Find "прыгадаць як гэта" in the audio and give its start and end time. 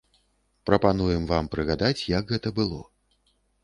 1.53-2.47